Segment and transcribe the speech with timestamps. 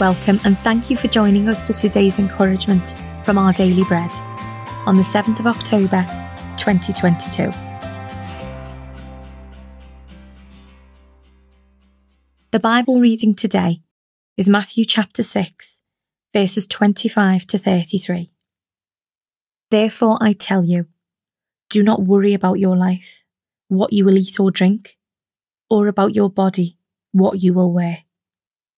[0.00, 4.10] welcome, and thank you for joining us for today's encouragement from our daily bread
[4.86, 6.04] on the 7th of October
[6.56, 7.50] 2022.
[12.50, 13.82] The Bible reading today
[14.36, 15.82] is Matthew chapter 6,
[16.32, 18.32] verses 25 to 33.
[19.70, 20.86] Therefore, I tell you,
[21.70, 23.24] do not worry about your life,
[23.68, 24.96] what you will eat or drink,
[25.70, 26.78] or about your body,
[27.12, 28.04] what you will wear.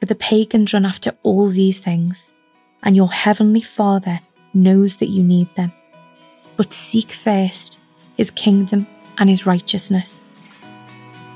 [0.00, 2.32] For the pagans run after all these things,
[2.82, 4.20] and your heavenly Father
[4.54, 5.72] knows that you need them.
[6.56, 7.78] But seek first
[8.16, 8.86] his kingdom
[9.18, 10.18] and his righteousness,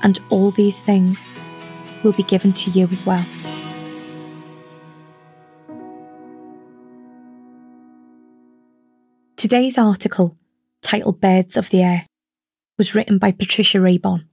[0.01, 1.31] and all these things
[2.03, 3.25] will be given to you as well.
[9.37, 10.39] Today's article,
[10.81, 12.07] titled Birds of the Air,
[12.79, 14.25] was written by Patricia Raybon.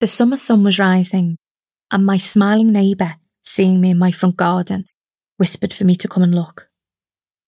[0.00, 1.36] The summer sun was rising
[1.90, 4.86] and my smiling neighbour, seeing me in my front garden,
[5.36, 6.68] whispered for me to come and look.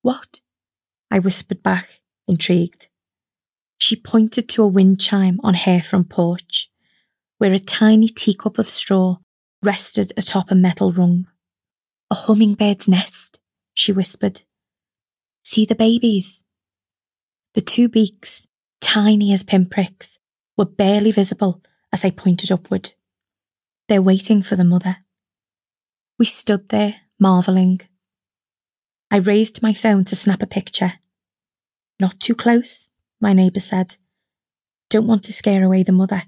[0.02, 0.40] What?
[1.10, 2.88] I whispered back, intrigued.
[3.78, 6.70] She pointed to a wind chime on her front porch,
[7.38, 9.16] where a tiny teacup of straw
[9.62, 11.26] rested atop a metal rung.
[12.10, 13.38] A hummingbird's nest,
[13.74, 14.42] she whispered.
[15.44, 16.44] See the babies?
[17.54, 18.46] The two beaks,
[18.80, 20.18] tiny as pinpricks,
[20.56, 21.62] were barely visible
[21.92, 22.92] as they pointed upward.
[23.88, 24.98] They're waiting for the mother.
[26.18, 27.80] We stood there, marvelling.
[29.10, 30.94] I raised my phone to snap a picture.
[31.98, 33.96] Not too close, my neighbour said.
[34.90, 36.24] Don't want to scare away the mother.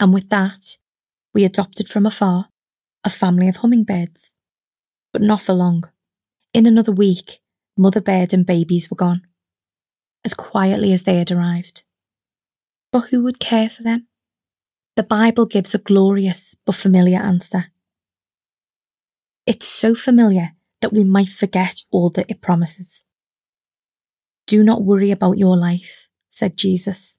[0.00, 0.76] And with that,
[1.32, 2.48] we adopted from afar
[3.04, 4.34] a family of hummingbirds.
[5.12, 5.84] But not for long.
[6.52, 7.40] In another week,
[7.76, 9.22] mother bird and babies were gone,
[10.24, 11.84] as quietly as they had arrived.
[12.90, 14.08] But who would care for them?
[14.96, 17.66] The Bible gives a glorious but familiar answer.
[19.46, 23.04] It's so familiar that we might forget all that it promises.
[24.46, 27.18] Do not worry about your life, said Jesus.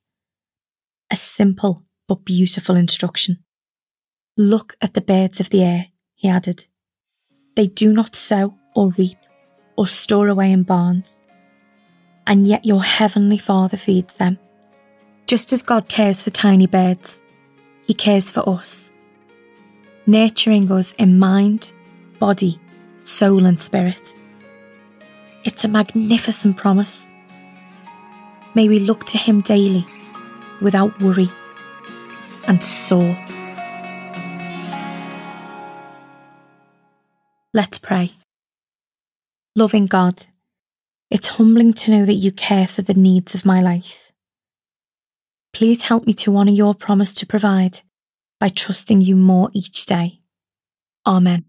[1.11, 3.43] A simple but beautiful instruction.
[4.35, 6.65] Look at the birds of the air, he added.
[7.55, 9.17] They do not sow or reap
[9.77, 11.23] or store away in barns,
[12.25, 14.39] and yet your heavenly Father feeds them.
[15.27, 17.21] Just as God cares for tiny birds,
[17.87, 18.91] he cares for us,
[20.05, 21.71] nurturing us in mind,
[22.19, 22.59] body,
[23.05, 24.13] soul, and spirit.
[25.45, 27.07] It's a magnificent promise.
[28.53, 29.85] May we look to Him daily
[30.61, 31.29] without worry
[32.45, 33.17] and soar.
[37.53, 38.11] Let's pray.
[39.55, 40.27] Loving God,
[41.09, 44.06] it's humbling to know that you care for the needs of my life.
[45.57, 47.81] Please help me to honour your promise to provide
[48.39, 50.19] by trusting you more each day.
[51.03, 51.45] Amen.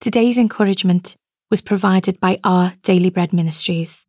[0.00, 1.14] Today's encouragement
[1.50, 4.06] was provided by our Daily Bread Ministries.